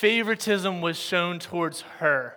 [0.00, 2.34] favoritism was shown towards her.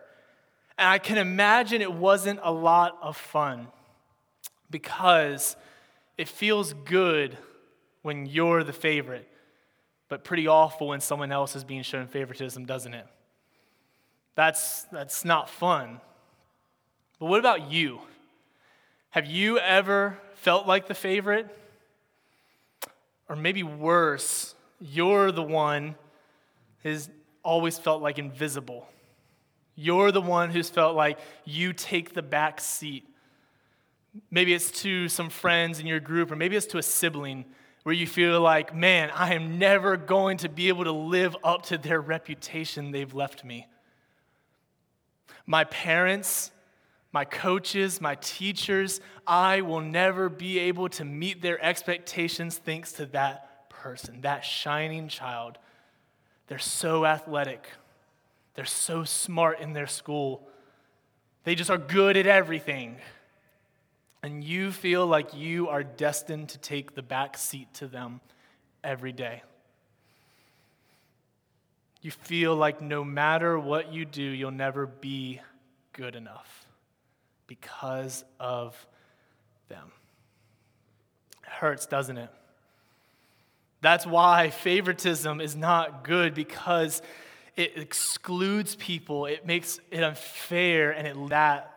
[0.77, 3.67] And I can imagine it wasn't a lot of fun
[4.69, 5.55] because
[6.17, 7.37] it feels good
[8.01, 9.29] when you're the favorite,
[10.09, 13.07] but pretty awful when someone else is being shown favoritism, doesn't it?
[14.35, 16.01] That's, that's not fun.
[17.17, 18.01] But what about you?
[19.11, 21.47] Have you ever felt like the favorite?
[23.29, 25.95] Or maybe worse, you're the one
[26.81, 27.09] who's
[27.43, 28.87] always felt like invisible.
[29.75, 33.07] You're the one who's felt like you take the back seat.
[34.29, 37.45] Maybe it's to some friends in your group, or maybe it's to a sibling
[37.83, 41.63] where you feel like, man, I am never going to be able to live up
[41.67, 43.67] to their reputation they've left me.
[45.45, 46.51] My parents,
[47.11, 53.05] my coaches, my teachers, I will never be able to meet their expectations thanks to
[53.07, 55.57] that person, that shining child.
[56.47, 57.67] They're so athletic,
[58.55, 60.47] they're so smart in their school,
[61.43, 62.97] they just are good at everything.
[64.21, 68.21] And you feel like you are destined to take the back seat to them
[68.81, 69.43] every day.
[72.01, 75.41] You feel like no matter what you do, you'll never be
[75.91, 76.65] good enough
[77.47, 78.87] because of
[79.69, 79.91] them.
[81.43, 82.29] It hurts, doesn't it?
[83.83, 87.01] That's why favoritism is not good because
[87.57, 91.69] it excludes people, it makes it unfair, and it that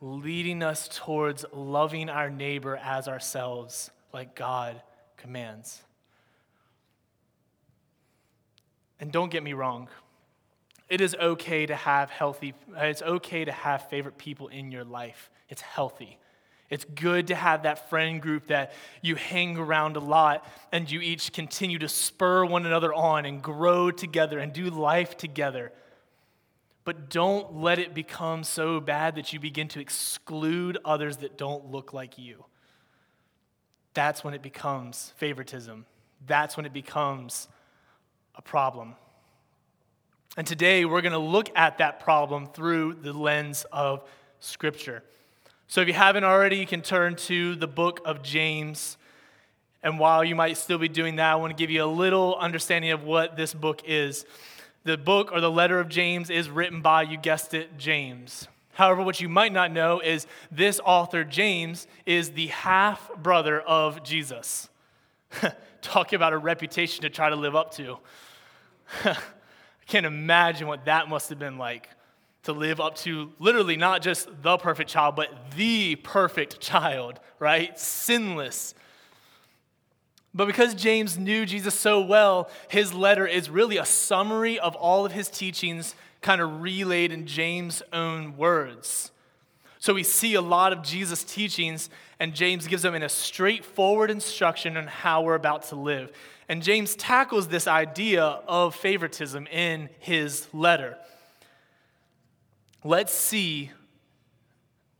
[0.00, 4.82] leading us towards loving our neighbor as ourselves, like God
[5.16, 5.80] commands.
[8.98, 9.88] And don't get me wrong.
[10.88, 15.30] It is okay to have healthy, it's okay to have favorite people in your life.
[15.48, 16.18] It's healthy.
[16.72, 21.02] It's good to have that friend group that you hang around a lot and you
[21.02, 25.70] each continue to spur one another on and grow together and do life together.
[26.84, 31.70] But don't let it become so bad that you begin to exclude others that don't
[31.70, 32.42] look like you.
[33.92, 35.84] That's when it becomes favoritism.
[36.26, 37.48] That's when it becomes
[38.34, 38.94] a problem.
[40.38, 44.08] And today we're going to look at that problem through the lens of
[44.40, 45.02] Scripture.
[45.72, 48.98] So if you haven't already, you can turn to the book of James.
[49.82, 52.36] And while you might still be doing that, I want to give you a little
[52.36, 54.26] understanding of what this book is.
[54.84, 58.48] The book or the letter of James is written by, you guessed it, James.
[58.74, 64.02] However, what you might not know is this author, James, is the half brother of
[64.02, 64.68] Jesus.
[65.80, 67.96] Talking about a reputation to try to live up to.
[69.04, 69.16] I
[69.86, 71.88] can't imagine what that must have been like
[72.44, 77.78] to live up to literally not just the perfect child, but the perfect child, right?
[77.78, 78.74] Sinless.
[80.34, 85.04] But because James knew Jesus so well, his letter is really a summary of all
[85.04, 89.10] of his teachings, kind of relayed in James' own words.
[89.78, 94.10] So we see a lot of Jesus' teachings, and James gives them in a straightforward
[94.10, 96.12] instruction on how we're about to live.
[96.48, 100.96] And James tackles this idea of favoritism in his letter.
[102.84, 103.70] Let's see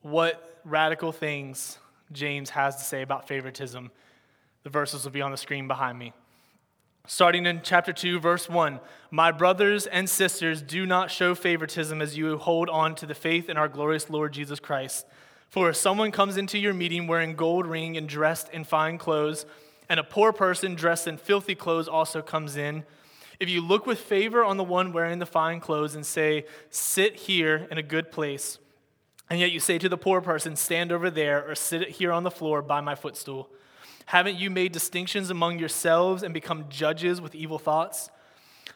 [0.03, 1.79] what radical things
[2.13, 3.91] James has to say about favoritism.
[4.63, 6.13] The verses will be on the screen behind me.
[7.09, 8.79] Starting in chapter 2, verse 1
[9.11, 13.49] My brothers and sisters, do not show favoritism as you hold on to the faith
[13.49, 15.05] in our glorious Lord Jesus Christ.
[15.49, 19.45] For if someone comes into your meeting wearing gold ring and dressed in fine clothes,
[19.89, 22.85] and a poor person dressed in filthy clothes also comes in,
[23.43, 27.17] if you look with favor on the one wearing the fine clothes and say, Sit
[27.17, 28.59] here in a good place,
[29.29, 32.23] and yet you say to the poor person, Stand over there, or sit here on
[32.23, 33.51] the floor by my footstool,
[34.07, 38.11] haven't you made distinctions among yourselves and become judges with evil thoughts?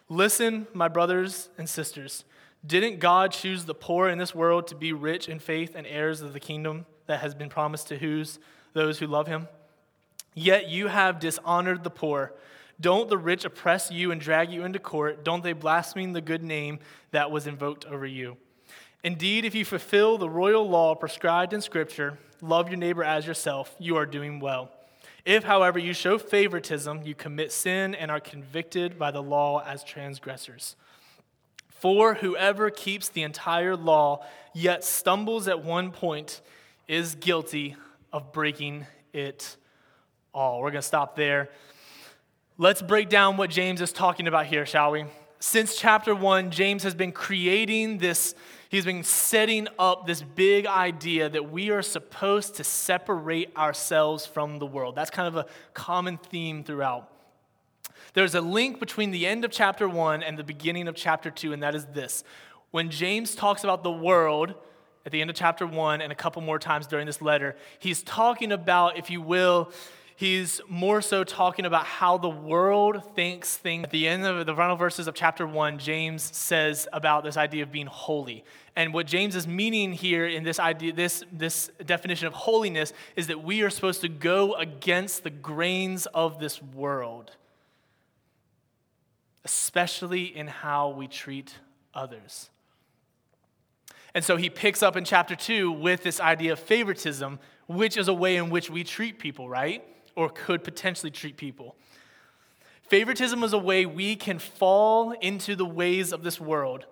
[0.09, 2.25] Listen, my brothers and sisters.
[2.67, 6.23] Didn't God choose the poor in this world to be rich in faith and heirs
[6.23, 8.41] of the kingdom that has been promised to whose,
[8.73, 9.47] those who love him?
[10.35, 12.33] Yet you have dishonored the poor.
[12.81, 15.25] Don't the rich oppress you and drag you into court?
[15.25, 16.79] Don't they blaspheme the good name
[17.11, 18.37] that was invoked over you?
[19.03, 23.75] Indeed, if you fulfill the royal law prescribed in Scripture, love your neighbor as yourself,
[23.79, 24.71] you are doing well.
[25.25, 29.83] If, however, you show favoritism, you commit sin and are convicted by the law as
[29.83, 30.77] transgressors.
[31.69, 34.25] For whoever keeps the entire law
[34.55, 36.41] yet stumbles at one point
[36.89, 37.77] is guilty
[38.13, 39.57] of breaking it
[40.33, 40.61] all.
[40.61, 41.51] We're going to stop there.
[42.59, 45.05] Let's break down what James is talking about here, shall we?
[45.41, 48.35] Since chapter one, James has been creating this,
[48.71, 54.59] he's been setting up this big idea that we are supposed to separate ourselves from
[54.59, 54.95] the world.
[54.95, 55.45] That's kind of a
[55.75, 57.13] common theme throughout.
[58.15, 61.53] There's a link between the end of chapter 1 and the beginning of chapter 2,
[61.53, 62.25] and that is this.
[62.71, 64.55] When James talks about the world
[65.05, 68.03] at the end of chapter 1 and a couple more times during this letter, he's
[68.03, 69.71] talking about, if you will,
[70.17, 73.85] he's more so talking about how the world thinks things.
[73.85, 77.63] At the end of the final verses of chapter 1, James says about this idea
[77.63, 78.43] of being holy.
[78.75, 83.29] And what James is meaning here in this idea, this, this definition of holiness, is
[83.29, 87.31] that we are supposed to go against the grains of this world,
[89.45, 91.55] especially in how we treat
[91.95, 92.51] others.
[94.15, 98.09] And so he picks up in chapter 2 with this idea of favoritism, which is
[98.09, 99.85] a way in which we treat people, right?
[100.17, 101.77] Or could potentially treat people.
[102.89, 106.87] Favoritism is a way we can fall into the ways of this world.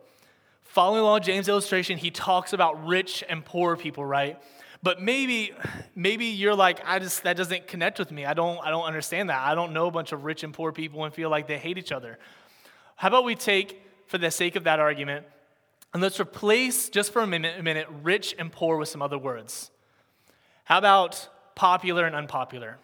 [0.64, 4.40] Following along James' illustration, he talks about rich and poor people, right?
[4.82, 5.52] But maybe,
[5.94, 8.26] maybe you're like, I just that doesn't connect with me.
[8.26, 9.40] I don't, I don't understand that.
[9.40, 11.78] I don't know a bunch of rich and poor people and feel like they hate
[11.78, 12.18] each other.
[12.96, 15.26] How about we take, for the sake of that argument,
[15.92, 19.16] and let's replace just for a minute, a minute, rich and poor with some other
[19.16, 19.70] words.
[20.64, 22.78] How about popular and unpopular?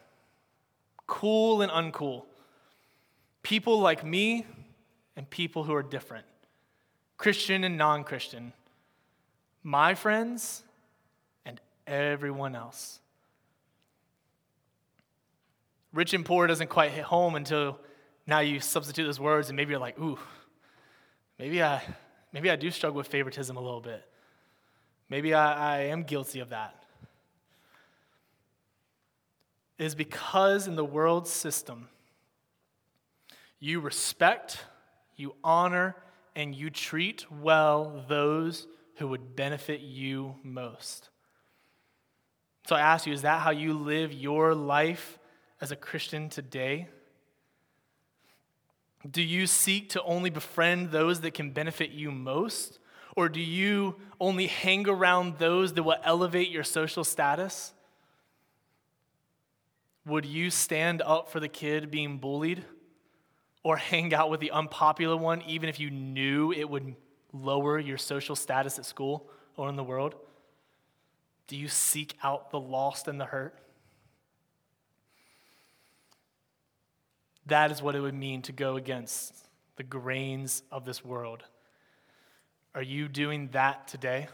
[1.10, 2.22] Cool and uncool,
[3.42, 4.46] people like me
[5.16, 6.24] and people who are different,
[7.18, 8.52] Christian and non Christian,
[9.64, 10.62] my friends
[11.44, 13.00] and everyone else.
[15.92, 17.80] Rich and poor doesn't quite hit home until
[18.28, 20.18] now you substitute those words and maybe you're like, ooh,
[21.40, 21.82] maybe I,
[22.32, 24.08] maybe I do struggle with favoritism a little bit.
[25.08, 26.79] Maybe I, I am guilty of that
[29.80, 31.88] is because in the world system,
[33.58, 34.64] you respect,
[35.16, 35.96] you honor,
[36.36, 38.66] and you treat well those
[38.96, 41.08] who would benefit you most.
[42.66, 45.18] So I ask you, is that how you live your life
[45.60, 46.88] as a Christian today?
[49.10, 52.78] Do you seek to only befriend those that can benefit you most?
[53.16, 57.72] Or do you only hang around those that will elevate your social status?
[60.10, 62.64] Would you stand up for the kid being bullied
[63.62, 66.96] or hang out with the unpopular one even if you knew it would
[67.32, 70.16] lower your social status at school or in the world?
[71.46, 73.56] Do you seek out the lost and the hurt?
[77.46, 79.32] That is what it would mean to go against
[79.76, 81.44] the grains of this world.
[82.74, 84.26] Are you doing that today?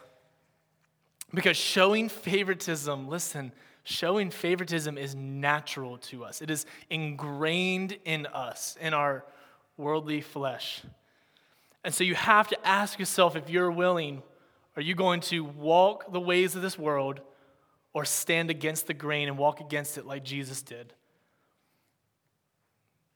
[1.35, 3.53] Because showing favoritism, listen,
[3.89, 9.25] showing favoritism is natural to us, it is ingrained in us, in our
[9.77, 10.83] worldly flesh.
[11.85, 14.25] And so you have to ask yourself if you're willing,
[14.75, 17.21] are you going to walk the ways of this world
[17.95, 20.93] or stand against the grain and walk against it like Jesus did?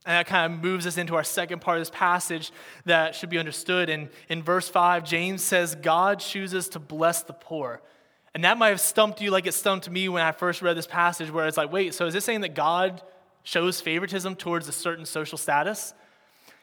[0.07, 2.53] And that kind of moves us into our second part of this passage
[2.85, 3.91] that should be understood.
[3.91, 7.83] And in verse 5, James says, God chooses to bless the poor.
[8.35, 10.87] And that might have stumped you like it stumped me when I first read this
[10.87, 13.03] passage, where it's like, wait, so is this saying that God
[13.43, 15.95] shows favoritism towards a certain social status?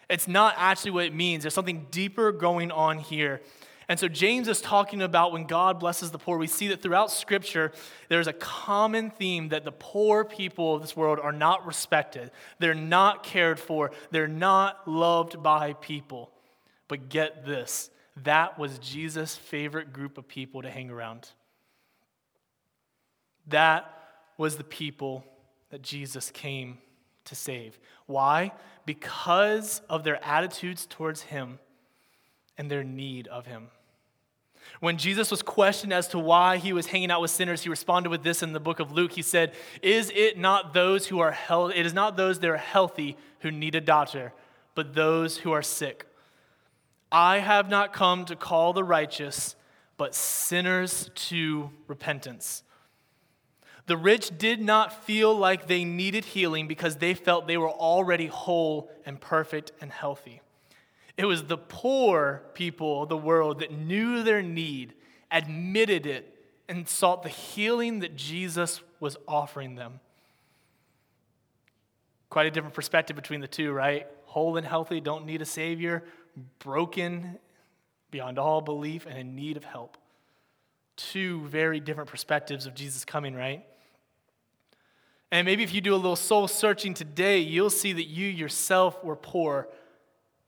[0.10, 1.44] It's not actually what it means.
[1.44, 3.42] There's something deeper going on here.
[3.90, 6.38] And so James is talking about when God blesses the poor.
[6.38, 7.72] We see that throughout Scripture,
[8.10, 12.74] there's a common theme that the poor people of this world are not respected, they're
[12.74, 16.32] not cared for, they're not loved by people.
[16.88, 17.90] But get this
[18.24, 21.30] that was Jesus' favorite group of people to hang around.
[23.48, 23.92] That
[24.38, 25.26] was the people
[25.70, 26.78] that Jesus came
[27.26, 27.80] to save.
[28.06, 28.52] Why?
[28.86, 31.60] Because of their attitudes towards him
[32.58, 33.70] and their need of him.
[34.80, 38.10] When Jesus was questioned as to why he was hanging out with sinners, he responded
[38.10, 39.14] with this in the book of Luke.
[39.14, 41.78] He said, "Is it not those who are healthy?
[41.78, 44.34] It is not those that are healthy who need a doctor,
[44.76, 46.06] but those who are sick.
[47.12, 49.56] I have not come to call the righteous,
[49.96, 52.64] but sinners to repentance."
[53.88, 58.28] The rich did not feel like they needed healing because they felt they were already
[58.28, 60.42] whole and perfect and healthy.
[61.16, 64.94] It was the poor people of the world that knew their need,
[65.32, 66.34] admitted it,
[66.68, 70.02] and sought the healing that Jesus was offering them.
[72.30, 74.06] Quite a different perspective between the two, right?
[74.26, 76.04] Whole and healthy, don't need a Savior,
[76.60, 77.40] broken
[78.12, 79.98] beyond all belief, and in need of help.
[80.98, 83.66] Two very different perspectives of Jesus coming, right?
[85.32, 89.04] And maybe if you do a little soul searching today, you'll see that you yourself
[89.04, 89.68] were poor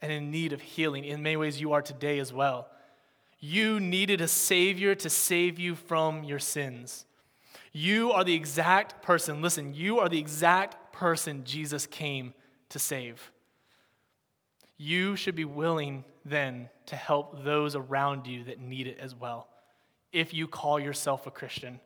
[0.01, 1.03] and in need of healing.
[1.03, 2.67] In many ways, you are today as well.
[3.39, 7.05] You needed a Savior to save you from your sins.
[7.71, 12.33] You are the exact person, listen, you are the exact person Jesus came
[12.69, 13.31] to save.
[14.79, 19.47] you should be willing then to help those around you that need it as well.
[20.11, 21.79] If you call yourself a Christian,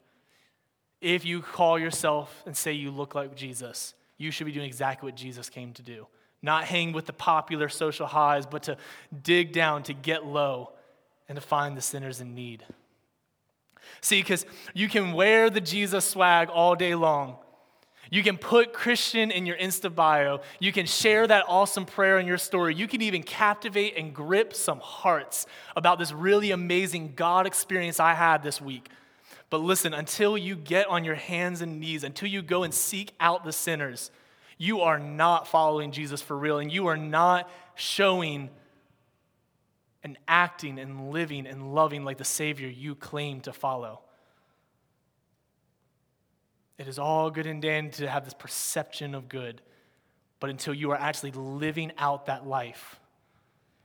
[1.03, 5.07] if you call yourself and say you look like Jesus, you should be doing exactly
[5.07, 6.07] what Jesus came to do.
[6.41, 8.77] Not hang with the popular social highs, but to
[9.21, 10.71] dig down, to get low,
[11.27, 12.63] and to find the sinners in need.
[14.01, 17.37] See, because you can wear the Jesus swag all day long.
[18.09, 20.41] You can put Christian in your Insta bio.
[20.59, 22.75] You can share that awesome prayer in your story.
[22.75, 28.13] You can even captivate and grip some hearts about this really amazing God experience I
[28.13, 28.89] had this week.
[29.53, 33.13] But listen, until you get on your hands and knees, until you go and seek
[33.19, 34.09] out the sinners,
[34.57, 38.49] you are not following Jesus for real, and you are not showing
[40.01, 44.01] and acting and living and loving like the Savior you claim to follow.
[46.79, 49.61] It is all good and dandy to have this perception of good,
[50.39, 52.99] but until you are actually living out that life,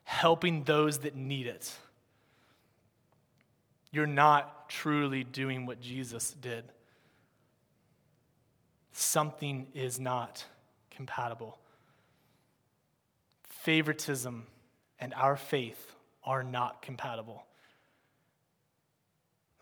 [0.04, 1.76] helping those that need it,
[3.90, 6.64] you're not truly doing what Jesus did.
[8.92, 10.44] Something is not
[10.90, 11.58] compatible.
[13.44, 14.46] Favoritism
[14.98, 17.44] and our faith are not compatible.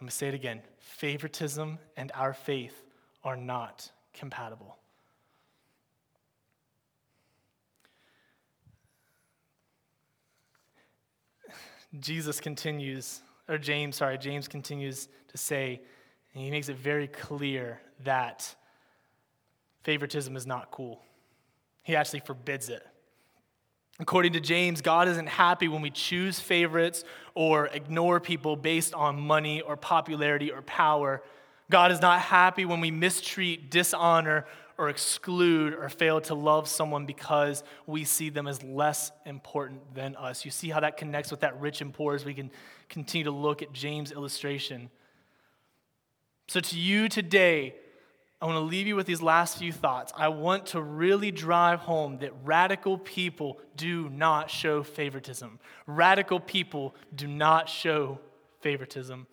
[0.00, 2.82] Let me say it again favoritism and our faith
[3.24, 4.76] are not compatible.
[12.00, 15.80] Jesus continues, or James, sorry, James continues to say,
[16.34, 18.54] and he makes it very clear that
[19.82, 21.00] favoritism is not cool.
[21.82, 22.84] He actually forbids it.
[23.98, 29.18] According to James, God isn't happy when we choose favorites or ignore people based on
[29.18, 31.22] money or popularity or power.
[31.70, 34.44] God is not happy when we mistreat, dishonor,
[34.78, 40.16] or exclude or fail to love someone because we see them as less important than
[40.16, 40.44] us.
[40.44, 42.50] You see how that connects with that rich and poor as we can
[42.88, 44.90] continue to look at James' illustration.
[46.48, 47.74] So, to you today,
[48.40, 50.12] I want to leave you with these last few thoughts.
[50.14, 55.58] I want to really drive home that radical people do not show favoritism.
[55.86, 58.18] Radical people do not show
[58.60, 59.26] favoritism.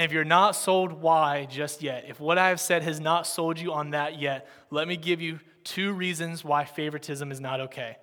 [0.00, 3.26] And if you're not sold why just yet, if what I have said has not
[3.26, 7.60] sold you on that yet, let me give you two reasons why favoritism is not
[7.60, 7.98] okay.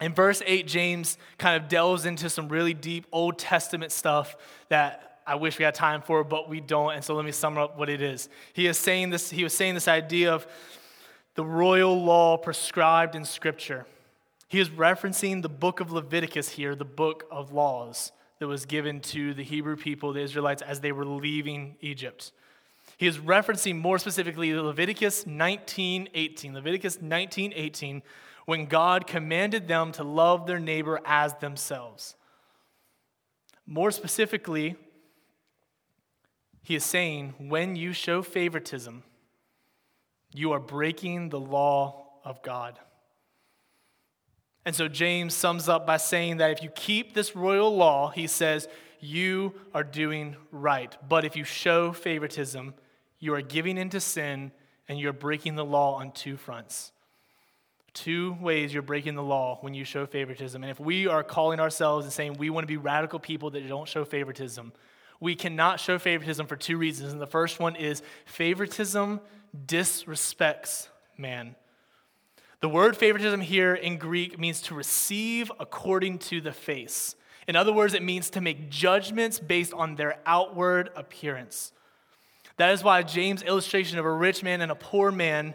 [0.00, 4.34] In verse 8, James kind of delves into some really deep Old Testament stuff
[4.70, 6.94] that I wish we had time for, but we don't.
[6.94, 8.30] And so let me sum up what it is.
[8.54, 10.46] He is saying this, he was saying this idea of
[11.34, 13.84] the royal law prescribed in Scripture.
[14.48, 19.00] He is referencing the book of Leviticus here, the book of laws that was given
[19.00, 22.32] to the Hebrew people, the Israelites, as they were leaving Egypt.
[22.96, 26.54] He is referencing more specifically Leviticus 19:18.
[26.54, 28.02] Leviticus 19:18,
[28.46, 32.16] when God commanded them to love their neighbor as themselves.
[33.66, 34.76] More specifically,
[36.62, 39.02] he is saying, when you show favoritism,
[40.32, 42.78] you are breaking the law of God.
[44.68, 48.26] And so James sums up by saying that if you keep this royal law, he
[48.26, 48.68] says,
[49.00, 50.94] you are doing right.
[51.08, 52.74] But if you show favoritism,
[53.18, 54.52] you are giving into sin
[54.86, 56.92] and you're breaking the law on two fronts.
[57.94, 60.62] Two ways you're breaking the law when you show favoritism.
[60.62, 63.66] And if we are calling ourselves and saying we want to be radical people that
[63.66, 64.74] don't show favoritism,
[65.18, 67.12] we cannot show favoritism for two reasons.
[67.12, 69.20] And the first one is favoritism
[69.66, 71.56] disrespects man.
[72.60, 77.14] The word favoritism here in Greek means to receive according to the face.
[77.46, 81.72] In other words, it means to make judgments based on their outward appearance.
[82.56, 85.54] That is why James' illustration of a rich man and a poor man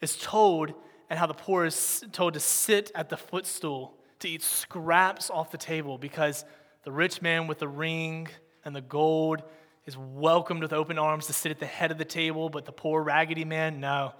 [0.00, 0.72] is told,
[1.10, 5.50] and how the poor is told to sit at the footstool to eat scraps off
[5.50, 6.44] the table, because
[6.84, 8.28] the rich man with the ring
[8.64, 9.42] and the gold
[9.86, 12.70] is welcomed with open arms to sit at the head of the table, but the
[12.70, 14.12] poor, raggedy man, no.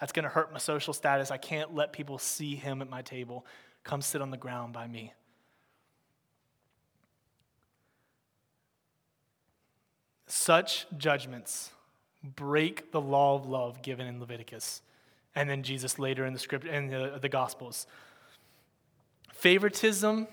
[0.00, 1.30] That's going to hurt my social status.
[1.30, 3.46] I can't let people see him at my table.
[3.84, 5.12] Come sit on the ground by me.
[10.26, 11.70] Such judgments
[12.22, 14.82] break the law of love given in Leviticus
[15.34, 17.86] and then Jesus later in the script and the, the Gospels.
[19.32, 20.28] Favoritism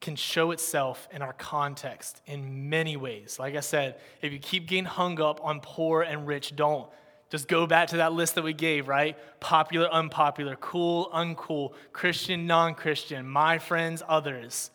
[0.00, 3.38] can show itself in our context in many ways.
[3.38, 6.88] Like I said, if you keep getting hung up on poor and rich, don't.
[7.30, 9.16] Just go back to that list that we gave, right?
[9.38, 14.70] Popular, unpopular, cool, uncool, Christian, non Christian, my friends, others.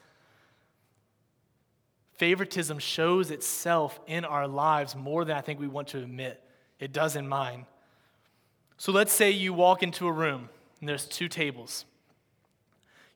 [2.13, 6.41] Favoritism shows itself in our lives more than I think we want to admit.
[6.79, 7.65] It does in mine.
[8.77, 11.83] So let's say you walk into a room and there's two tables.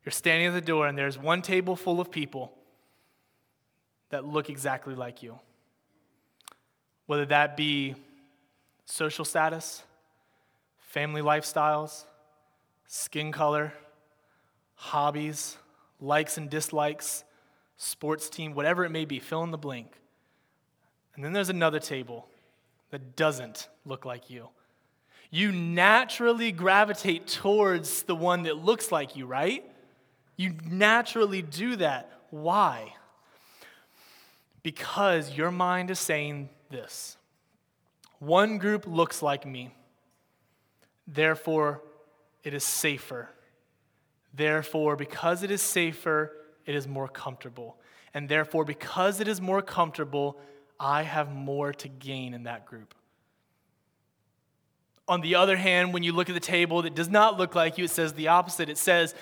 [0.03, 2.53] You're standing at the door, and there's one table full of people
[4.09, 5.39] that look exactly like you.
[7.05, 7.95] Whether that be
[8.89, 9.83] social status,
[10.79, 12.05] family lifestyles,
[12.87, 13.71] skin color,
[14.73, 15.57] hobbies,
[16.01, 17.23] likes and dislikes,
[17.77, 19.93] sports team, whatever it may be, fill in the blank.
[21.15, 22.27] And then there's another table
[22.89, 24.49] that doesn't look like you.
[25.29, 29.63] You naturally gravitate towards the one that looks like you, right?
[30.35, 32.11] You naturally do that.
[32.31, 32.95] Why?
[34.63, 37.18] Because your mind is saying this
[38.19, 39.73] one group looks like me,
[41.07, 41.81] therefore,
[42.43, 43.29] it is safer.
[44.33, 46.33] Therefore, because it is safer,
[46.65, 47.77] it is more comfortable.
[48.13, 50.39] And therefore, because it is more comfortable,
[50.79, 52.93] I have more to gain in that group.
[55.07, 57.77] On the other hand, when you look at the table that does not look like
[57.77, 58.69] you, it says the opposite.
[58.69, 59.15] It says,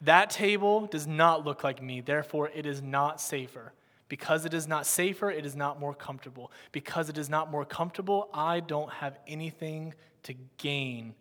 [0.00, 3.72] That table does not look like me, therefore, it is not safer.
[4.08, 6.50] Because it is not safer, it is not more comfortable.
[6.72, 11.14] Because it is not more comfortable, I don't have anything to gain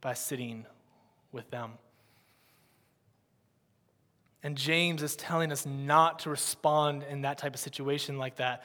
[0.00, 0.66] by sitting
[1.32, 1.72] with them.
[4.42, 8.62] And James is telling us not to respond in that type of situation like that.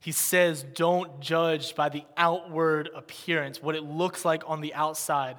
[0.00, 5.36] He says, don't judge by the outward appearance, what it looks like on the outside.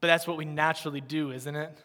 [0.00, 1.78] But that's what we naturally do, isn't it?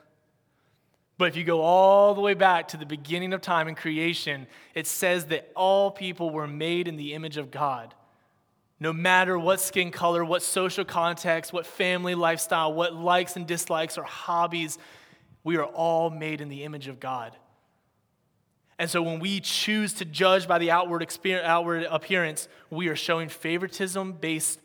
[1.18, 4.48] But if you go all the way back to the beginning of time and creation,
[4.74, 7.94] it says that all people were made in the image of God.
[8.80, 13.98] No matter what skin color, what social context, what family lifestyle, what likes and dislikes
[13.98, 14.78] or hobbies,
[15.46, 17.36] we are all made in the image of God.
[18.78, 21.08] And so when we choose to judge by the outward,
[21.44, 24.60] outward appearance, we are showing favoritism based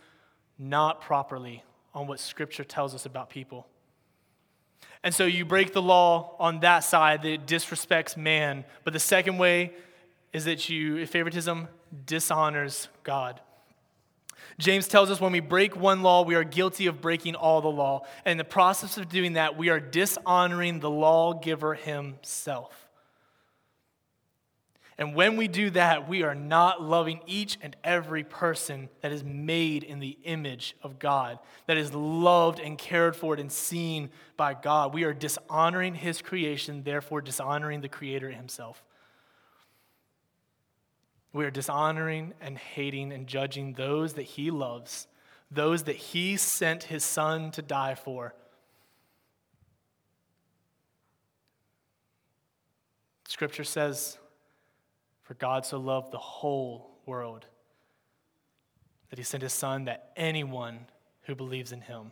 [0.59, 1.63] not properly
[1.95, 3.69] on what Scripture tells us about people.
[5.03, 8.65] And so you break the law on that side that disrespects man.
[8.85, 9.73] But the second way
[10.33, 11.69] is that you, favoritism
[12.07, 13.41] dishonors God.
[14.59, 17.69] James tells us when we break one law, we are guilty of breaking all the
[17.69, 18.03] law.
[18.25, 22.90] And in the process of doing that, we are dishonoring the lawgiver himself.
[25.01, 29.25] And when we do that, we are not loving each and every person that is
[29.25, 34.53] made in the image of God, that is loved and cared for and seen by
[34.53, 34.93] God.
[34.93, 38.85] We are dishonoring his creation, therefore, dishonoring the Creator himself.
[41.33, 45.07] We are dishonoring and hating and judging those that he loves,
[45.51, 48.35] those that he sent his son to die for.
[53.27, 54.19] Scripture says,
[55.31, 57.47] For God so loved the whole world
[59.11, 60.81] that he sent his son that anyone
[61.23, 62.11] who believes in him,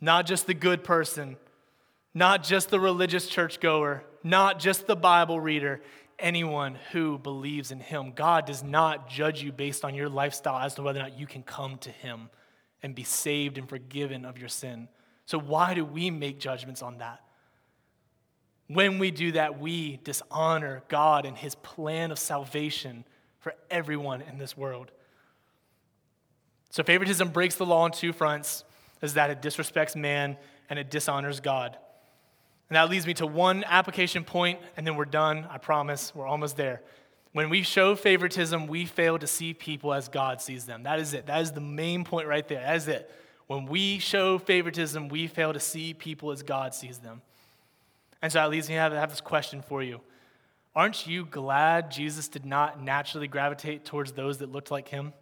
[0.00, 1.36] not just the good person,
[2.12, 5.80] not just the religious churchgoer, not just the Bible reader,
[6.18, 8.10] anyone who believes in him.
[8.16, 11.28] God does not judge you based on your lifestyle as to whether or not you
[11.28, 12.30] can come to him
[12.82, 14.88] and be saved and forgiven of your sin.
[15.24, 17.20] So, why do we make judgments on that?
[18.68, 23.04] When we do that, we dishonor God and his plan of salvation
[23.38, 24.90] for everyone in this world.
[26.70, 28.64] So, favoritism breaks the law on two fronts
[29.02, 30.36] is that it disrespects man
[30.68, 31.76] and it dishonors God.
[32.68, 35.46] And that leads me to one application point, and then we're done.
[35.48, 36.12] I promise.
[36.14, 36.82] We're almost there.
[37.32, 40.82] When we show favoritism, we fail to see people as God sees them.
[40.82, 41.26] That is it.
[41.26, 42.60] That is the main point right there.
[42.60, 43.10] That is it.
[43.46, 47.22] When we show favoritism, we fail to see people as God sees them.
[48.22, 50.00] And so that leads me to have, have this question for you.
[50.74, 55.12] Aren't you glad Jesus did not naturally gravitate towards those that looked like him?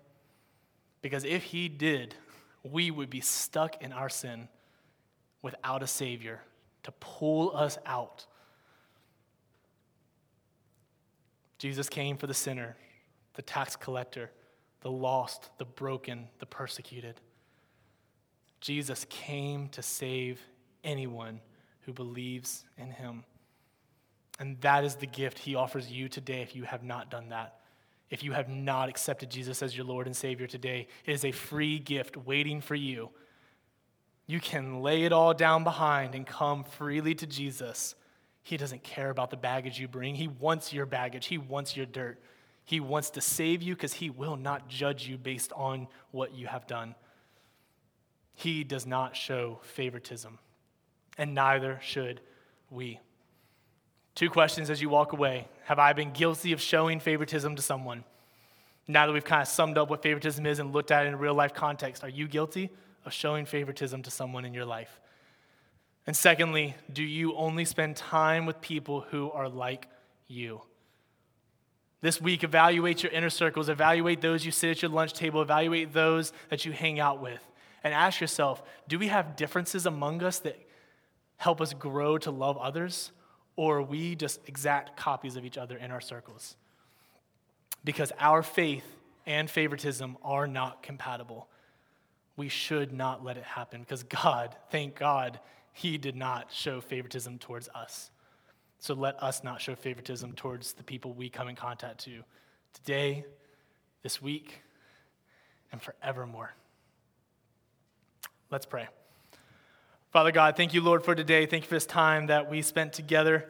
[1.01, 2.15] Because if he did,
[2.65, 4.49] we would be stuck in our sin
[5.43, 6.41] without a Savior
[6.83, 8.27] to pull us out.
[11.59, 12.77] Jesus came for the sinner,
[13.35, 14.31] the tax collector,
[14.81, 17.21] the lost, the broken, the persecuted.
[18.61, 20.41] Jesus came to save
[20.83, 21.41] anyone
[21.87, 23.25] who believes in him.
[24.39, 27.61] And that is the gift he offers you today if you have not done that.
[28.11, 31.33] If you have not accepted Jesus as your Lord and Savior today, it is a
[31.33, 33.11] free gift waiting for you
[34.27, 37.95] you can lay it all down behind and come freely to Jesus.
[38.43, 40.15] He doesn't care about the baggage you bring.
[40.15, 42.21] He wants your baggage, He wants your dirt.
[42.67, 46.47] He wants to save you because He will not judge you based on what you
[46.47, 46.95] have done.
[48.35, 50.39] He does not show favoritism,
[51.19, 52.21] and neither should
[52.71, 53.01] we.
[54.15, 58.05] Two questions as you walk away Have I been guilty of showing favoritism to someone?
[58.87, 61.15] Now that we've kind of summed up what favoritism is and looked at it in
[61.15, 62.71] a real life context, are you guilty?
[63.05, 65.01] of showing favoritism to someone in your life?
[66.07, 69.89] And secondly, do you only spend time with people who are like
[70.27, 70.63] you?
[72.01, 75.95] This week, evaluate your inner circles, evaluate those you sit at your lunch table, evaluate
[75.95, 77.41] those that you hang out with,
[77.83, 80.59] and ask yourself do we have differences among us that
[81.37, 83.13] help us grow to love others,
[83.57, 86.57] or are we just exact copies of each other in our circles?
[87.85, 88.85] Because our faith
[89.27, 91.49] and favoritism are not compatible.
[92.37, 95.39] We should not let it happen because God, thank God,
[95.73, 98.11] He did not show favoritism towards us.
[98.79, 102.23] So let us not show favoritism towards the people we come in contact to
[102.75, 103.25] today,
[104.03, 104.63] this week,
[105.73, 106.53] and forevermore.
[108.51, 108.89] Let's pray.
[110.15, 111.45] Father God, thank you, Lord, for today.
[111.45, 113.49] Thank you for this time that we spent together.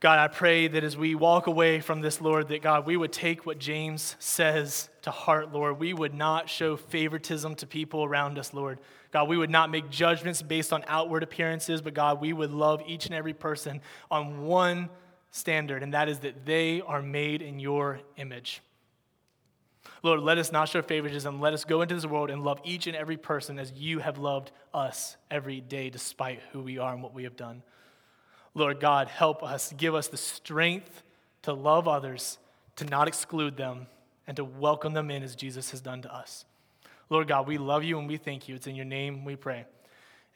[0.00, 3.12] God, I pray that as we walk away from this, Lord, that God, we would
[3.12, 5.78] take what James says to heart, Lord.
[5.78, 8.78] We would not show favoritism to people around us, Lord.
[9.10, 12.82] God, we would not make judgments based on outward appearances, but God, we would love
[12.86, 14.88] each and every person on one
[15.30, 18.62] standard, and that is that they are made in your image.
[20.02, 21.40] Lord, let us not show favoritism.
[21.40, 24.18] Let us go into this world and love each and every person as you have
[24.18, 27.62] loved us every day, despite who we are and what we have done.
[28.54, 31.02] Lord God, help us, give us the strength
[31.42, 32.38] to love others,
[32.76, 33.86] to not exclude them,
[34.26, 36.44] and to welcome them in as Jesus has done to us.
[37.08, 38.54] Lord God, we love you and we thank you.
[38.54, 39.66] It's in your name we pray.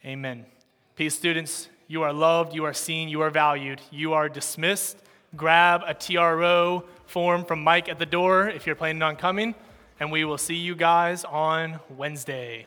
[0.04, 0.46] Amen.
[0.94, 1.68] Peace, students.
[1.88, 3.80] You are loved, you are seen, you are valued.
[3.90, 4.98] You are dismissed
[5.34, 9.54] grab a TRO form from Mike at the door if you're planning on coming,
[9.98, 12.66] and we will see you guys on Wednesday.